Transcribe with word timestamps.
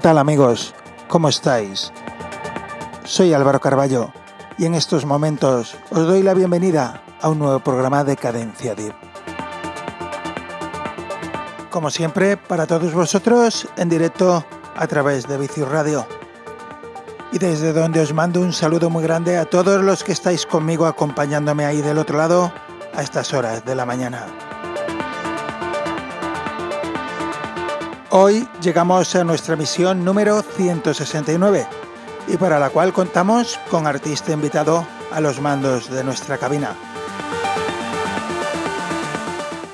¿Qué 0.00 0.04
tal 0.04 0.16
amigos? 0.16 0.74
¿Cómo 1.08 1.28
estáis? 1.28 1.92
Soy 3.04 3.34
Álvaro 3.34 3.60
Carballo 3.60 4.10
y 4.56 4.64
en 4.64 4.74
estos 4.74 5.04
momentos 5.04 5.76
os 5.90 6.06
doy 6.06 6.22
la 6.22 6.32
bienvenida 6.32 7.02
a 7.20 7.28
un 7.28 7.38
nuevo 7.38 7.58
programa 7.60 8.02
de 8.02 8.16
Cadencia 8.16 8.74
Deep. 8.74 8.94
Como 11.68 11.90
siempre, 11.90 12.38
para 12.38 12.66
todos 12.66 12.94
vosotros, 12.94 13.68
en 13.76 13.90
directo 13.90 14.42
a 14.74 14.86
través 14.86 15.28
de 15.28 15.36
Vicius 15.36 15.68
Radio. 15.68 16.06
Y 17.30 17.38
desde 17.38 17.74
donde 17.74 18.00
os 18.00 18.14
mando 18.14 18.40
un 18.40 18.54
saludo 18.54 18.88
muy 18.88 19.02
grande 19.02 19.36
a 19.36 19.44
todos 19.44 19.84
los 19.84 20.02
que 20.02 20.12
estáis 20.12 20.46
conmigo 20.46 20.86
acompañándome 20.86 21.66
ahí 21.66 21.82
del 21.82 21.98
otro 21.98 22.16
lado 22.16 22.50
a 22.94 23.02
estas 23.02 23.34
horas 23.34 23.66
de 23.66 23.74
la 23.74 23.84
mañana. 23.84 24.49
Hoy 28.12 28.48
llegamos 28.60 29.14
a 29.14 29.22
nuestra 29.22 29.54
misión 29.54 30.04
número 30.04 30.42
169 30.42 31.64
y 32.26 32.36
para 32.38 32.58
la 32.58 32.70
cual 32.70 32.92
contamos 32.92 33.60
con 33.70 33.86
artista 33.86 34.32
invitado 34.32 34.84
a 35.12 35.20
los 35.20 35.40
mandos 35.40 35.88
de 35.88 36.02
nuestra 36.02 36.36
cabina. 36.36 36.74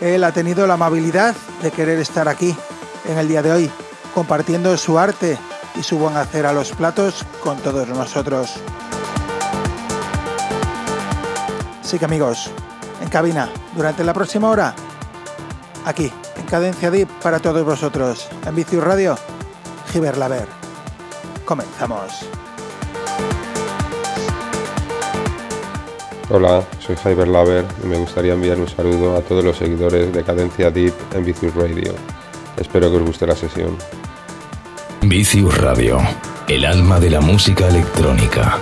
Él 0.02 0.22
ha 0.22 0.32
tenido 0.32 0.66
la 0.66 0.74
amabilidad 0.74 1.34
de 1.62 1.70
querer 1.70 1.98
estar 1.98 2.28
aquí 2.28 2.54
en 3.06 3.16
el 3.16 3.26
día 3.26 3.40
de 3.40 3.52
hoy, 3.52 3.70
compartiendo 4.14 4.76
su 4.76 4.98
arte 4.98 5.38
y 5.74 5.82
su 5.82 5.96
buen 5.96 6.18
hacer 6.18 6.44
a 6.44 6.52
los 6.52 6.72
platos 6.72 7.24
con 7.42 7.56
todos 7.60 7.88
nosotros. 7.88 8.52
Así 11.82 11.98
que 11.98 12.04
amigos, 12.04 12.50
en 13.00 13.08
cabina, 13.08 13.48
durante 13.74 14.04
la 14.04 14.12
próxima 14.12 14.50
hora, 14.50 14.74
aquí 15.86 16.12
Cadencia 16.46 16.90
Deep 16.90 17.08
para 17.22 17.40
todos 17.40 17.64
vosotros. 17.64 18.28
En 18.46 18.54
Vicius 18.54 18.82
Radio, 18.82 19.16
Giver 19.92 20.16
Laver. 20.16 20.46
Comenzamos. 21.44 22.26
Hola, 26.28 26.64
soy 26.80 26.96
Hyber 26.96 27.28
Laver 27.28 27.64
y 27.84 27.86
me 27.86 27.98
gustaría 27.98 28.32
enviar 28.32 28.58
un 28.58 28.68
saludo 28.68 29.16
a 29.16 29.20
todos 29.20 29.44
los 29.44 29.56
seguidores 29.56 30.12
de 30.12 30.24
Cadencia 30.24 30.70
Deep 30.70 30.94
en 31.14 31.24
Vicius 31.24 31.54
Radio. 31.54 31.94
Espero 32.56 32.90
que 32.90 32.96
os 32.96 33.02
guste 33.02 33.26
la 33.26 33.36
sesión. 33.36 33.76
Vicius 35.02 35.56
Radio, 35.58 35.98
el 36.48 36.64
alma 36.64 36.98
de 36.98 37.10
la 37.10 37.20
música 37.20 37.68
electrónica. 37.68 38.58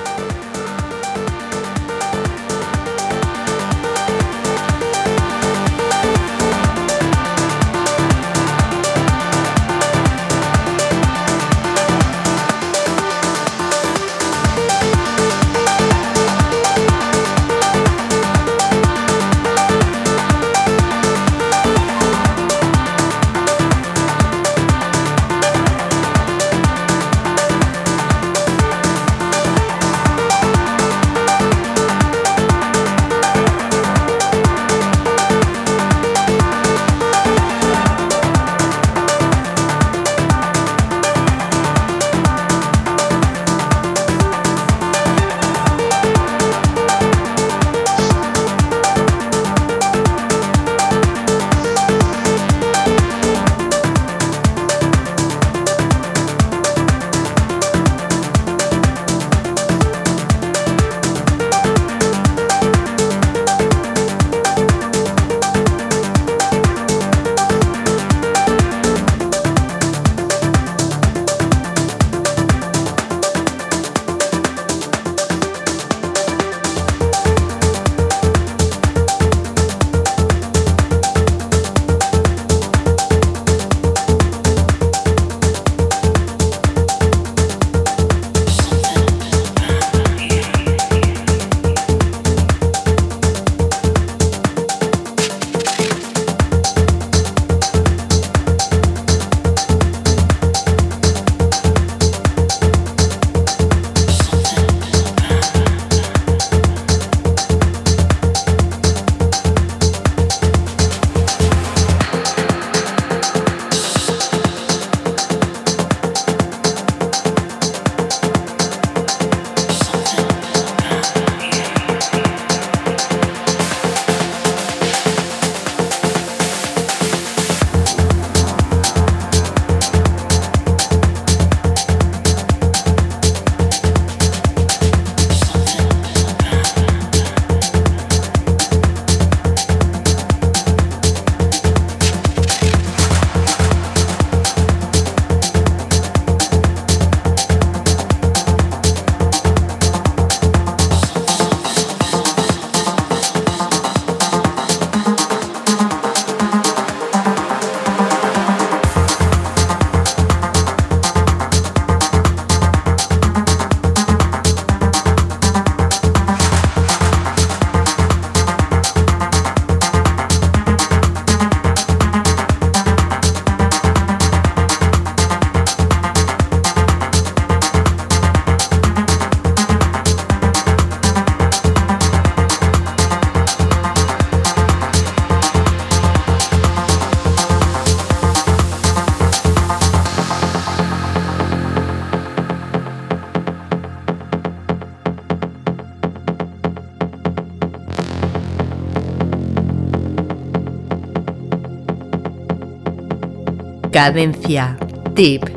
Cadencia. 203.95 204.77
Tip. 205.15 205.54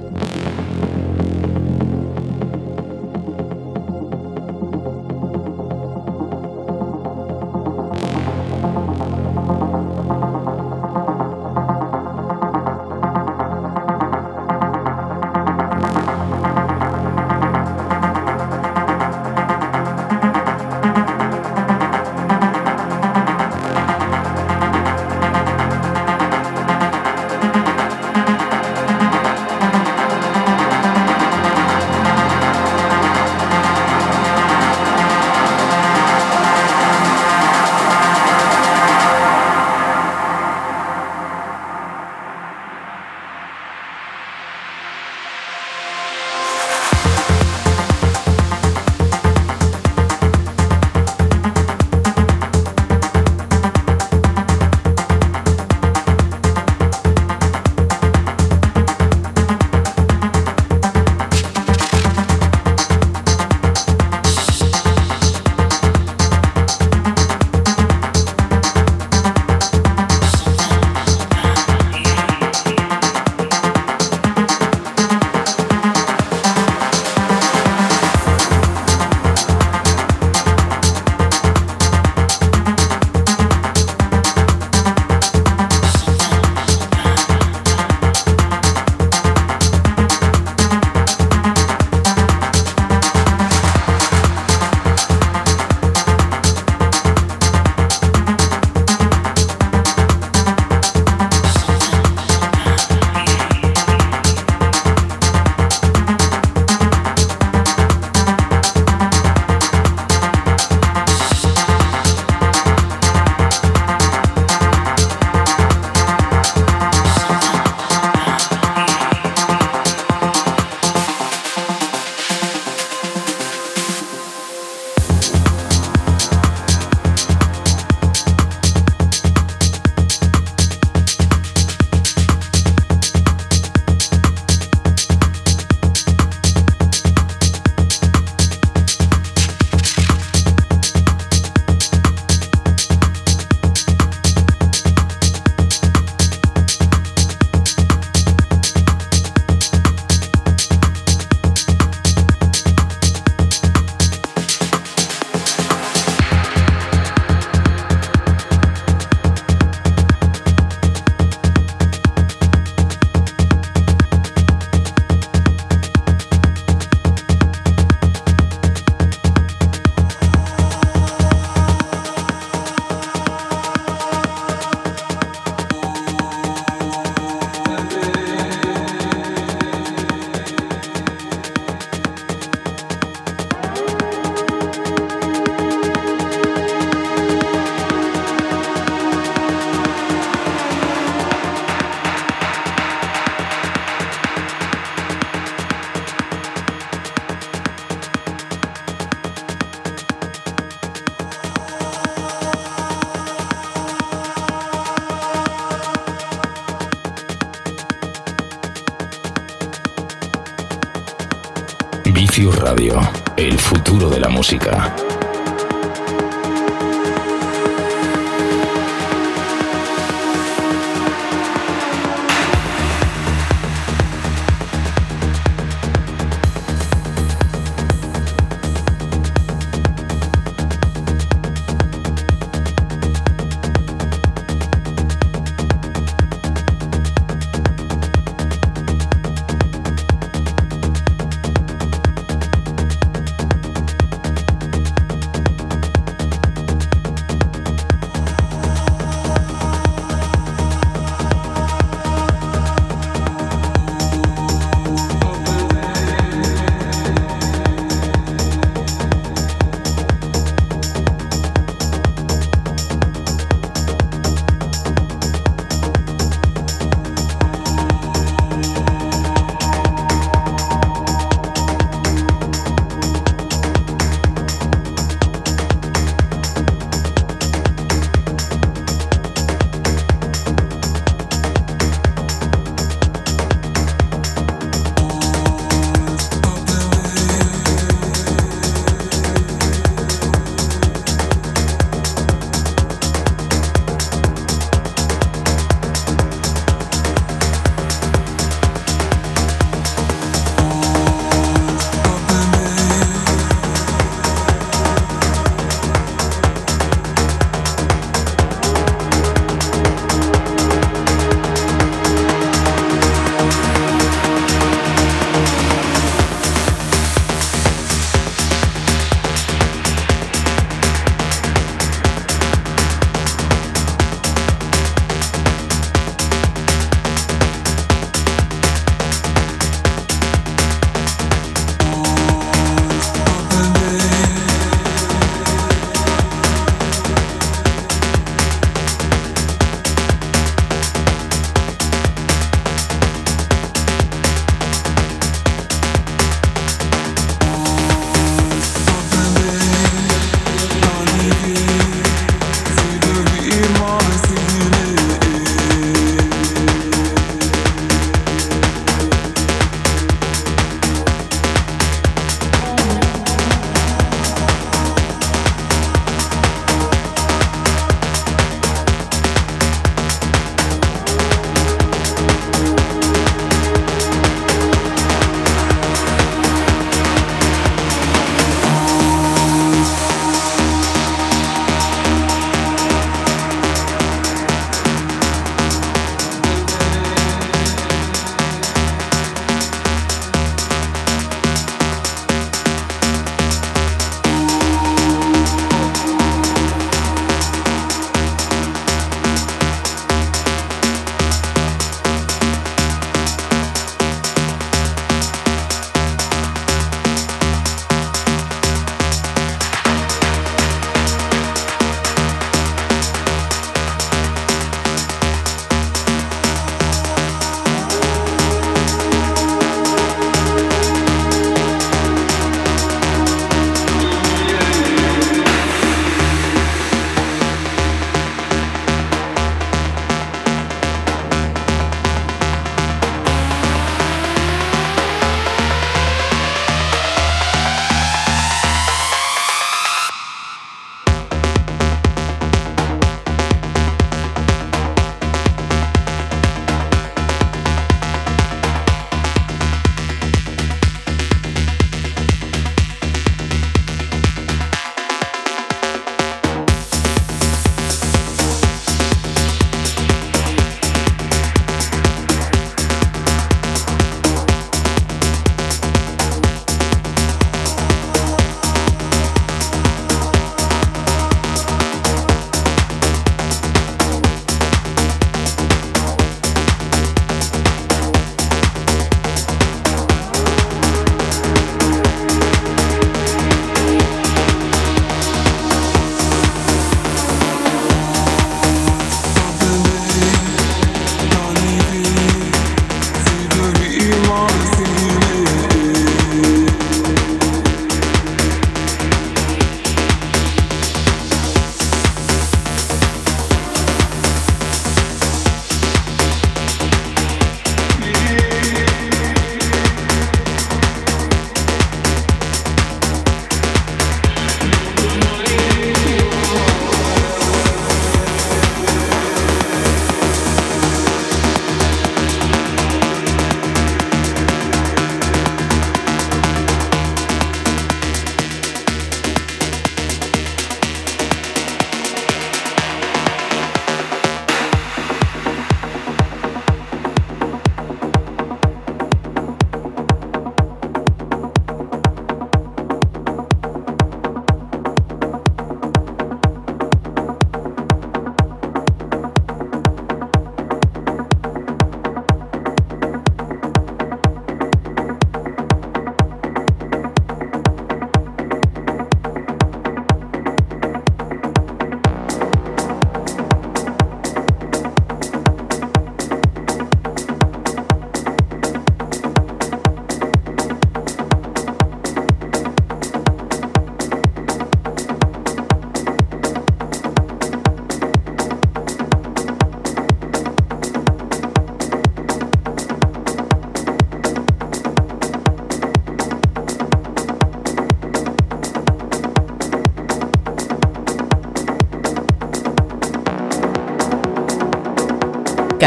De 214.05 214.19
la 214.19 214.29
música. 214.29 215.06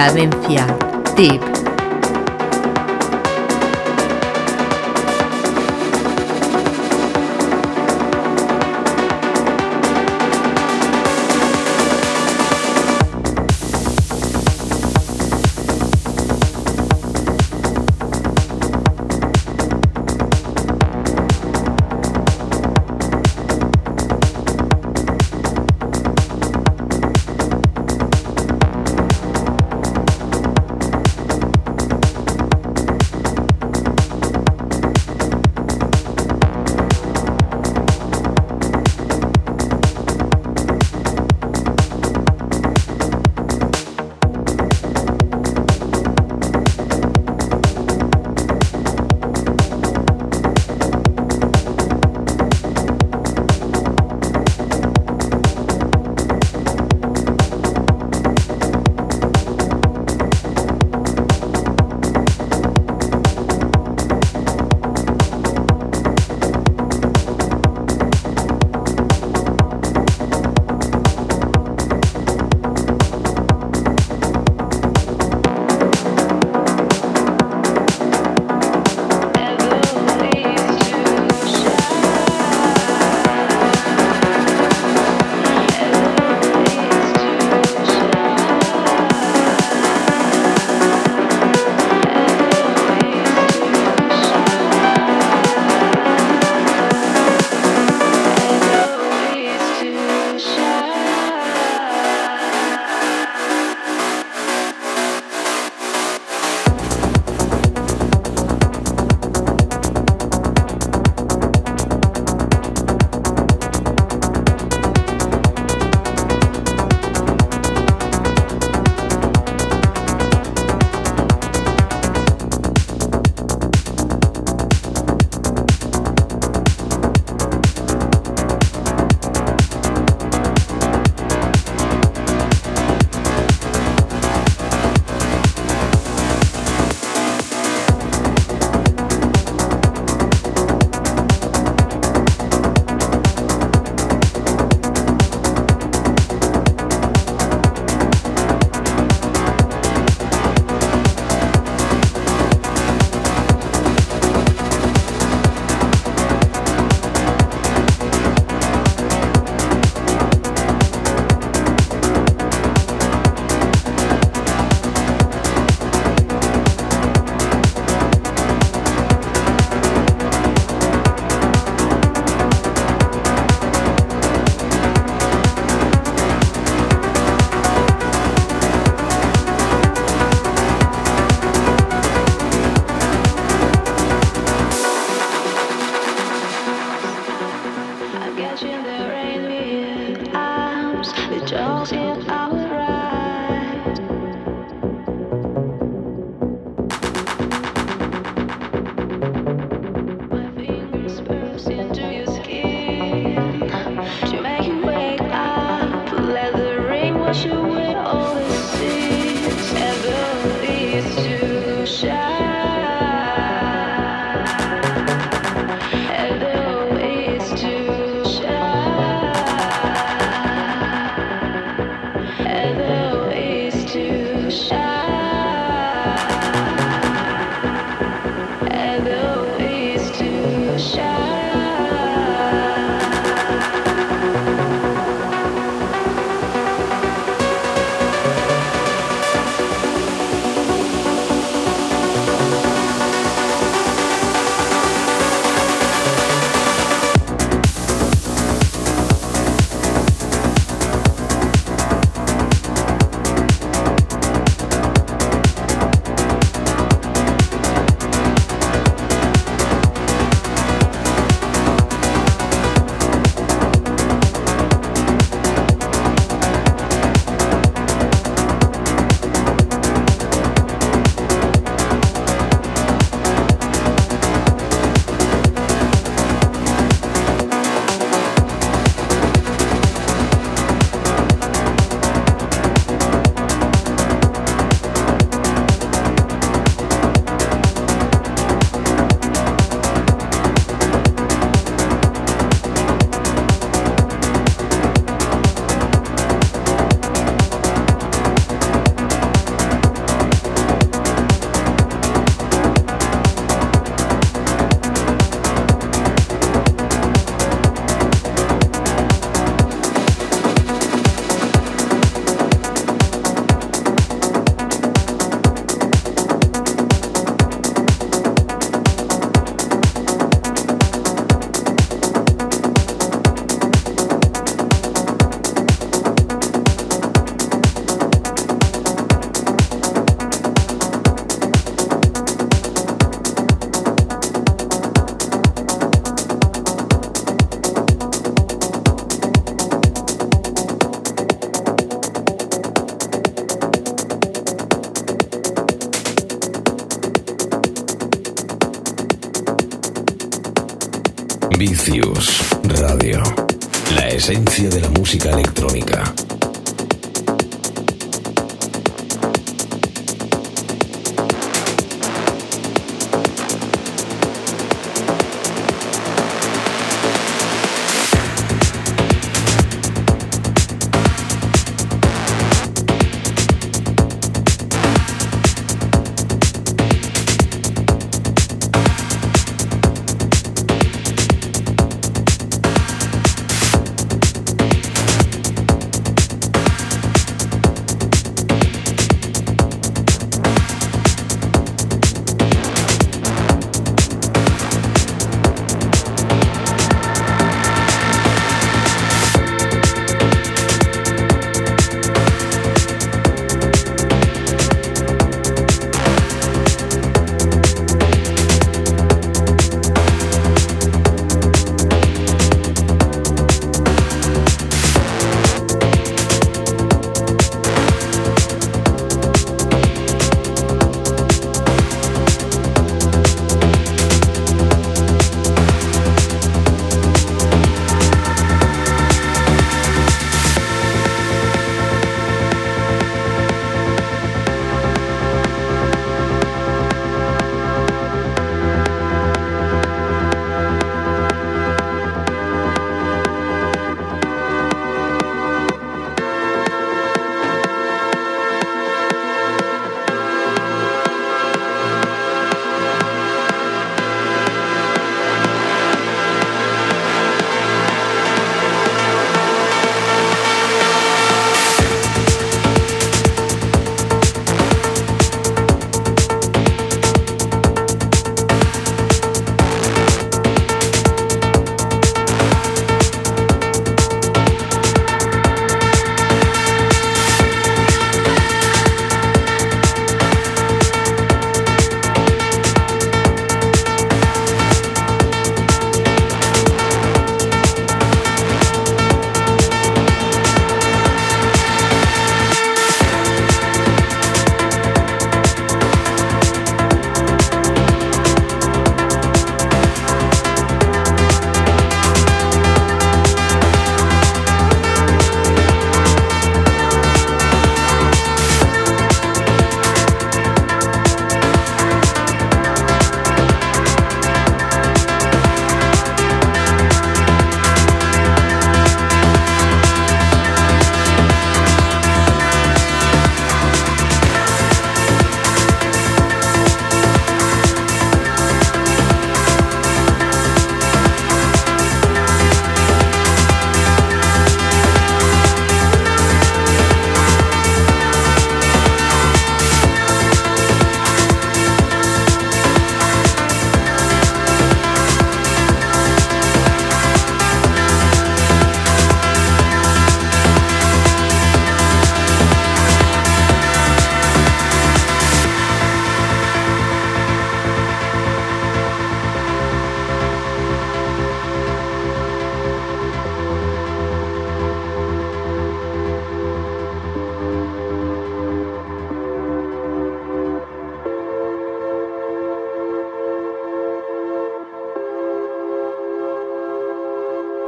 Cadencia. 0.00 0.64
Tip. 1.14 1.49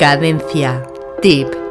Cadencia. 0.03 0.83
Tip. 1.21 1.62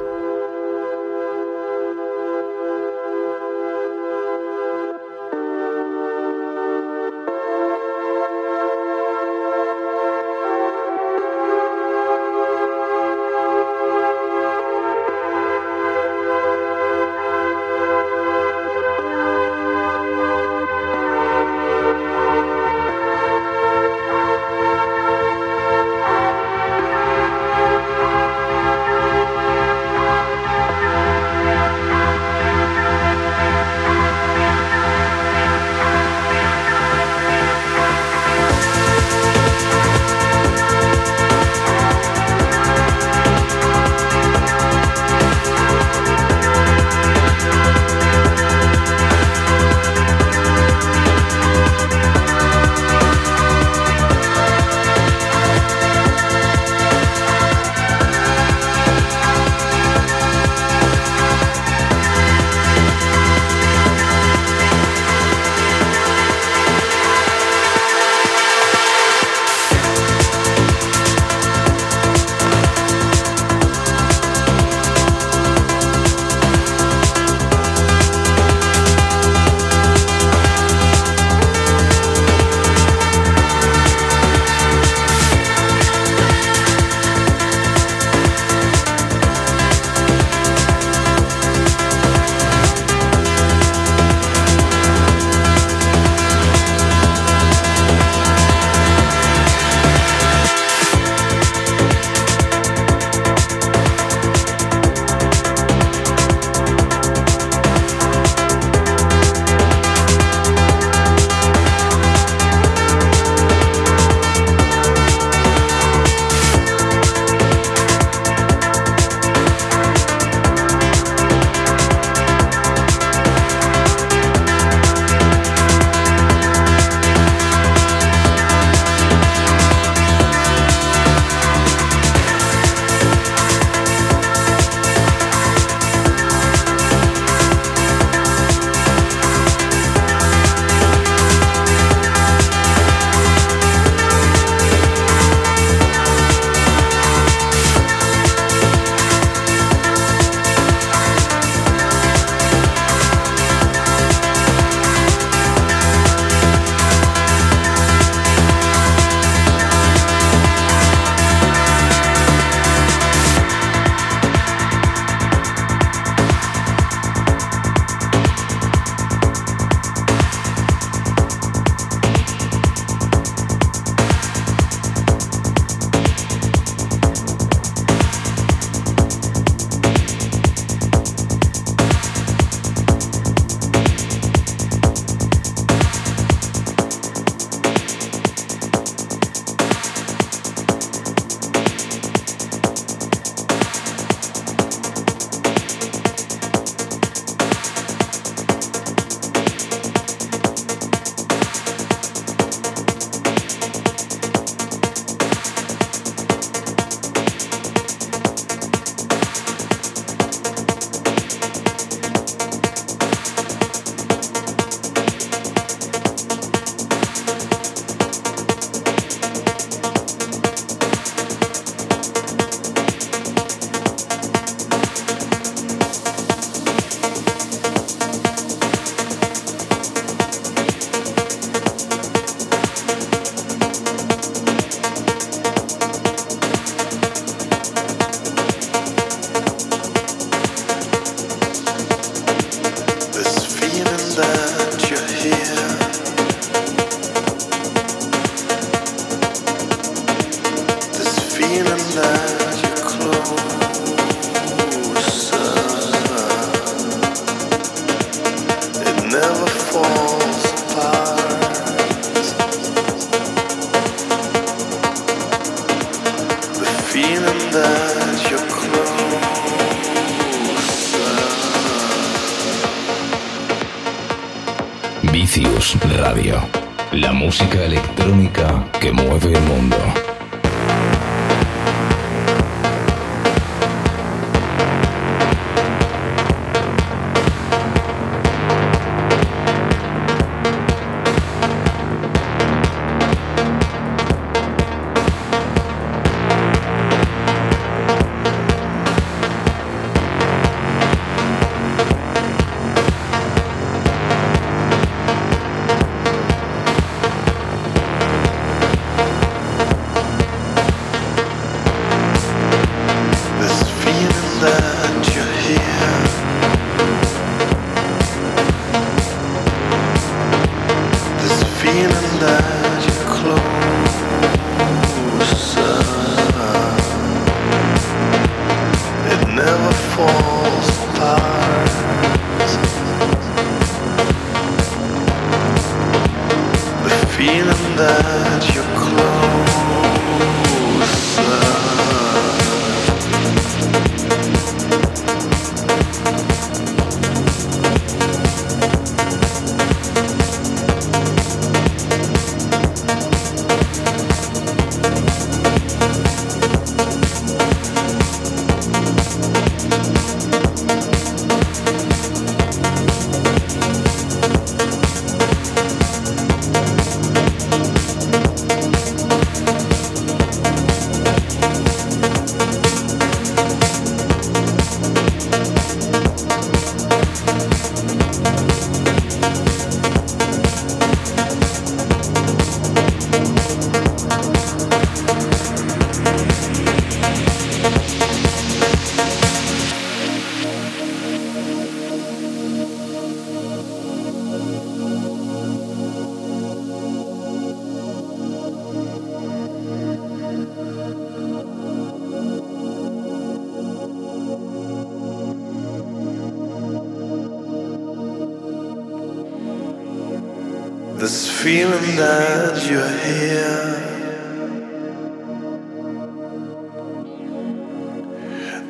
dreaming 411.72 411.96
that 411.96 412.70
you're 412.70 412.88
here. 412.88 413.80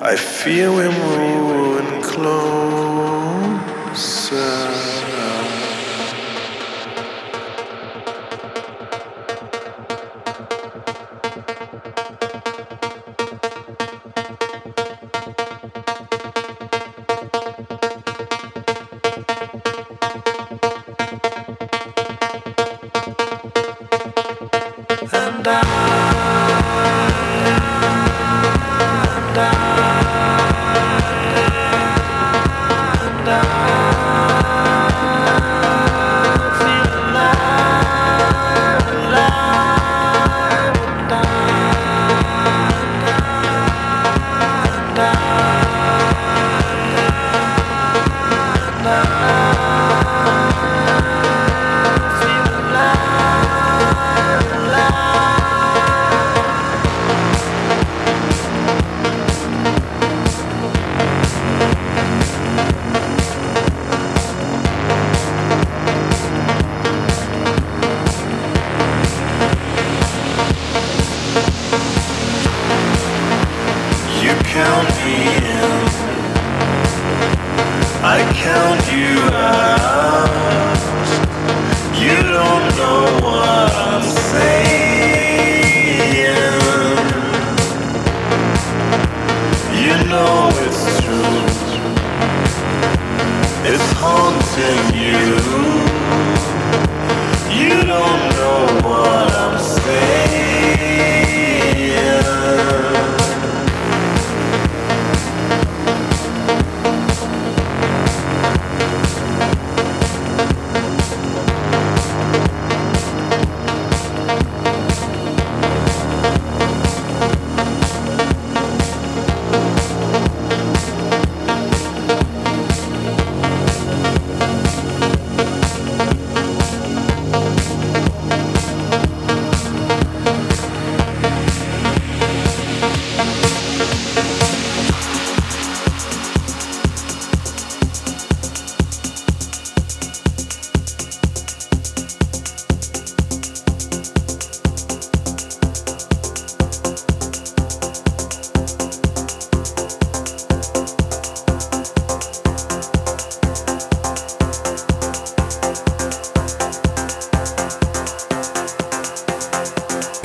I 0.00 0.16
feel 0.16 0.76
we 0.76 0.88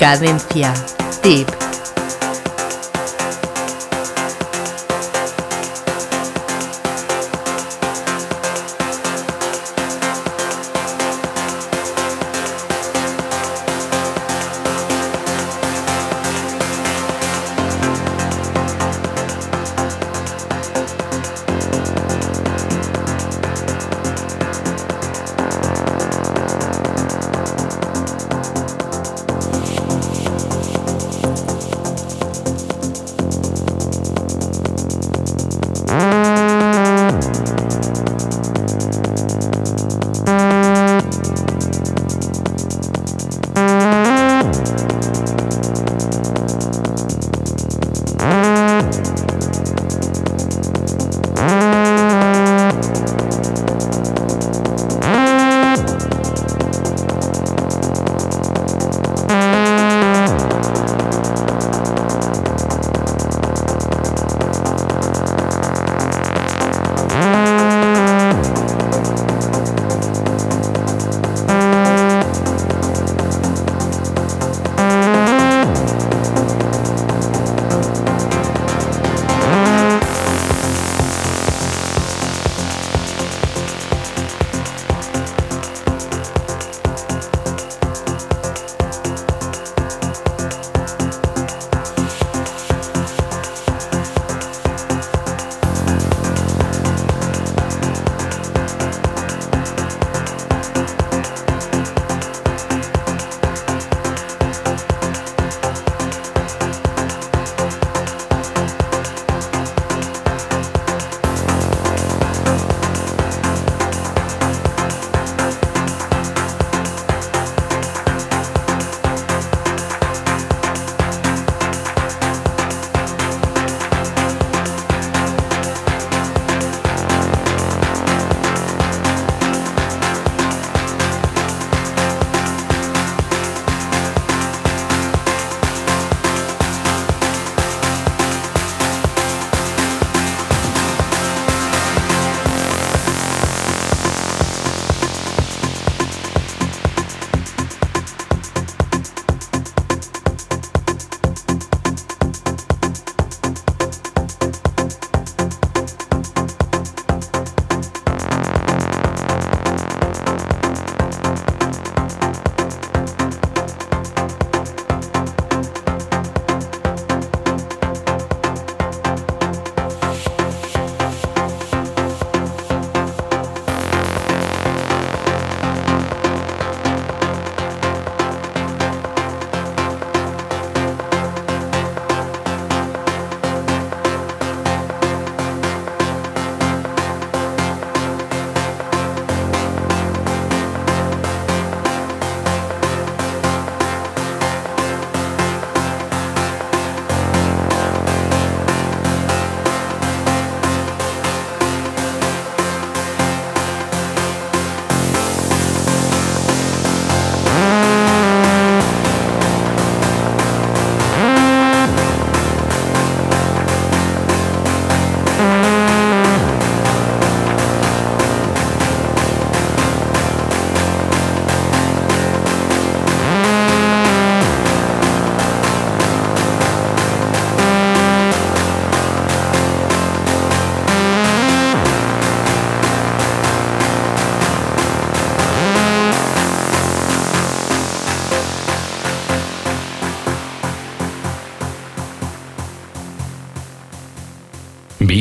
Cadencia. 0.04 0.74
Tip. 1.22 1.63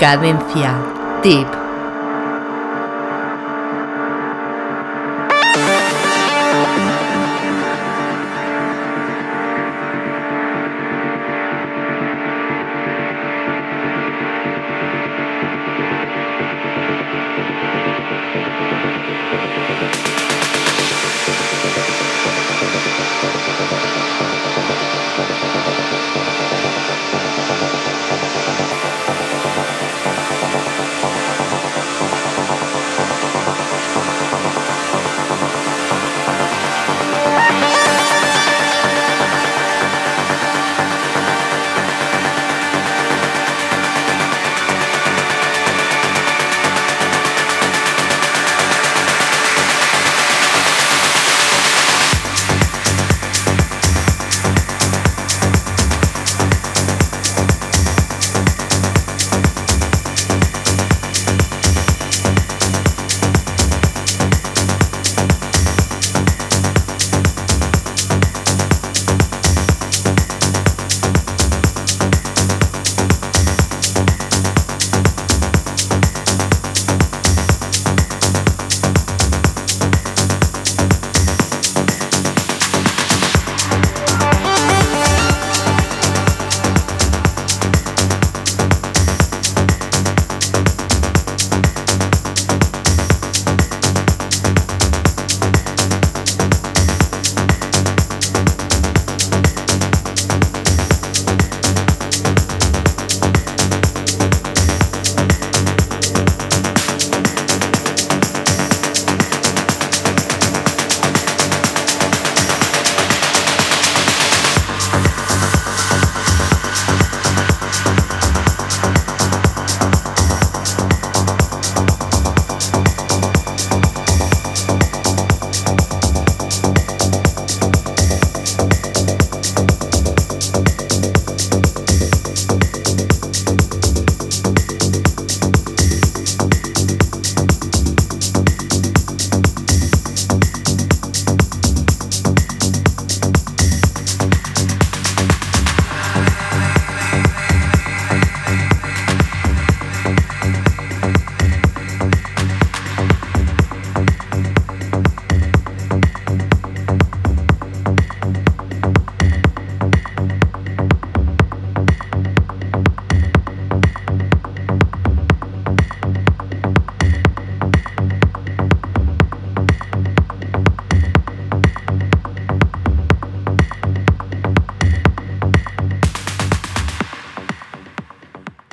Cadencia. 0.00 0.72
Tip. 1.22 1.59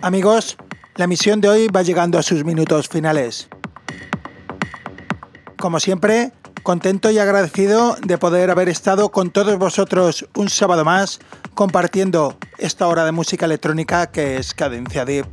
Amigos, 0.08 0.56
la 0.96 1.06
misión 1.06 1.42
de 1.42 1.50
hoy 1.50 1.68
va 1.68 1.82
llegando 1.82 2.18
a 2.18 2.24
sus 2.24 2.46
minutos 2.46 2.88
finales. 2.88 3.50
Como 5.60 5.82
siempre, 5.82 6.32
contento 6.64 7.12
y 7.12 7.20
agradecido 7.20 7.98
de 8.02 8.18
poder 8.18 8.50
haber 8.50 8.70
estado 8.70 9.10
con 9.10 9.32
todos 9.32 9.58
vosotros 9.58 10.26
un 10.34 10.48
sábado 10.48 10.86
más 10.86 11.20
compartiendo 11.56 12.38
esta 12.58 12.88
hora 12.88 13.04
de 13.04 13.12
música 13.12 13.48
electrónica 13.48 14.08
que 14.08 14.38
es 14.38 14.54
Cadencia 14.54 15.04
Deep. 15.04 15.28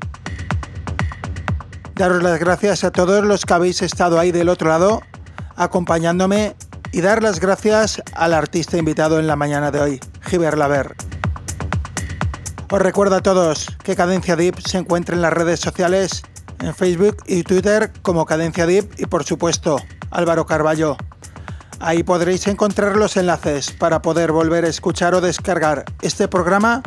Daros 1.95 2.25
las 2.25 2.41
gracias 2.41 2.83
a 2.83 2.91
todos 2.91 3.25
los 3.25 3.45
que 3.45 3.55
habéis 3.55 3.81
estado 3.81 4.19
ahí 4.19 4.33
del 4.33 4.49
otro 4.49 4.71
lado 4.71 5.03
acompañándome 5.55 6.57
y 6.91 7.01
dar 7.01 7.23
las 7.23 7.39
gracias 7.39 8.03
al 8.13 8.35
artista 8.35 8.77
invitado 8.77 9.21
en 9.21 9.29
la 9.29 9.37
mañana 9.37 9.71
de 9.71 9.81
hoy, 9.81 10.01
Giver 10.23 10.59
Laver. 10.59 10.97
Os 12.75 12.83
recuerdo 12.83 13.15
a 13.15 13.23
todos 13.23 13.69
que 13.85 13.95
Cadencia 13.95 14.35
Deep 14.35 14.61
se 14.61 14.79
encuentra 14.79 15.15
en 15.15 15.23
las 15.23 15.33
redes 15.33 15.61
sociales, 15.61 16.25
en 16.59 16.75
Facebook 16.75 17.19
y 17.25 17.45
Twitter 17.45 17.93
como 18.03 18.27
Cadencia 18.27 18.67
Deep 18.67 18.97
y 18.99 19.07
por 19.07 19.23
supuesto 19.23 19.81
Álvaro 20.11 20.45
Carballo. 20.45 20.97
Ahí 21.79 22.03
podréis 22.03 22.49
encontrar 22.49 22.97
los 22.97 23.17
enlaces 23.17 23.71
para 23.71 24.03
poder 24.03 24.33
volver 24.33 24.65
a 24.65 24.69
escuchar 24.69 25.15
o 25.15 25.21
descargar 25.21 25.85
este 26.03 26.27
programa 26.27 26.83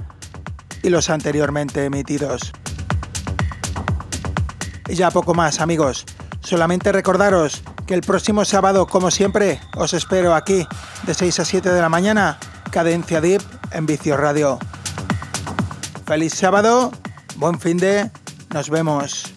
y 0.84 0.90
los 0.90 1.10
anteriormente 1.10 1.86
emitidos. 1.86 2.52
Y 4.90 4.96
ya 4.96 5.10
poco 5.10 5.34
más 5.34 5.62
amigos, 5.62 6.06
solamente 6.42 6.92
recordaros 6.92 7.64
que 7.86 7.94
el 7.94 8.02
próximo 8.02 8.44
sábado 8.44 8.88
como 8.88 9.10
siempre 9.10 9.62
os 9.78 9.94
espero 9.94 10.36
aquí 10.36 10.68
de 11.04 11.14
6 11.14 11.40
a 11.40 11.46
7 11.46 11.70
de 11.72 11.80
la 11.82 11.88
mañana, 11.88 12.40
Cadencia 12.72 13.22
Deep 13.22 13.42
en 13.72 13.86
Vicio 13.86 14.18
Radio. 14.18 14.60
Feliz 16.08 16.36
sábado, 16.36 16.90
buen 17.36 17.60
fin 17.60 17.76
de, 17.76 18.10
nos 18.54 18.70
vemos. 18.70 19.37